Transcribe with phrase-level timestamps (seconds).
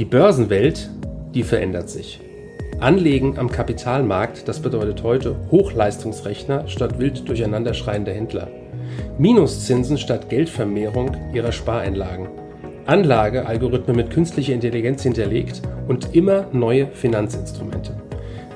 [0.00, 0.88] Die Börsenwelt,
[1.34, 2.22] die verändert sich.
[2.80, 8.48] Anlegen am Kapitalmarkt, das bedeutet heute Hochleistungsrechner statt wild durcheinanderschreiende Händler.
[9.18, 12.28] Minuszinsen statt Geldvermehrung ihrer Spareinlagen.
[12.86, 17.92] Anlagealgorithmen mit künstlicher Intelligenz hinterlegt und immer neue Finanzinstrumente.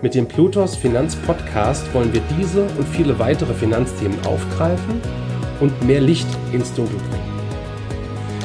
[0.00, 4.98] Mit dem Plutos Finanzpodcast wollen wir diese und viele weitere Finanzthemen aufgreifen
[5.61, 7.34] und mehr Licht ins Dunkel bringen.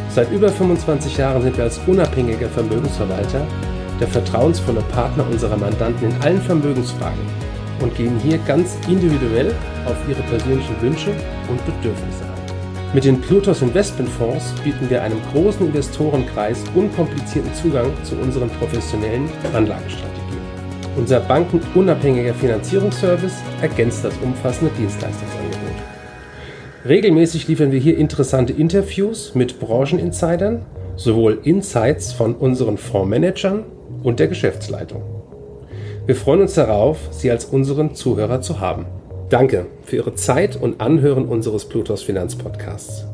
[0.09, 3.45] Seit über 25 Jahren sind wir als unabhängiger Vermögensverwalter
[3.99, 7.19] der vertrauensvolle Partner unserer Mandanten in allen Vermögensfragen
[7.79, 9.53] und gehen hier ganz individuell
[9.85, 11.11] auf ihre persönlichen Wünsche
[11.47, 12.93] und Bedürfnisse ein.
[12.93, 20.09] Mit den Plutos Investmentfonds bieten wir einem großen Investorenkreis unkomplizierten Zugang zu unseren professionellen Anlagestrategien.
[20.95, 25.28] Unser bankenunabhängiger Finanzierungsservice ergänzt das umfassende Dienstleistungsangebot.
[26.87, 30.61] Regelmäßig liefern wir hier interessante Interviews mit Brancheninsidern,
[30.95, 33.65] sowohl Insights von unseren Fondsmanagern
[34.01, 35.01] und der Geschäftsleitung.
[36.05, 38.85] Wir freuen uns darauf, Sie als unseren Zuhörer zu haben.
[39.29, 43.05] Danke für Ihre Zeit und Anhören unseres Plutos Finanzpodcasts.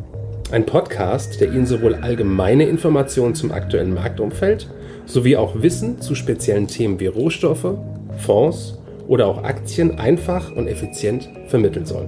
[0.52, 4.70] Ein Podcast, der Ihnen sowohl allgemeine Informationen zum aktuellen Marktumfeld
[5.08, 7.74] sowie auch Wissen zu speziellen Themen wie Rohstoffe,
[8.20, 8.78] Fonds
[9.08, 12.08] oder auch Aktien einfach und effizient vermitteln soll.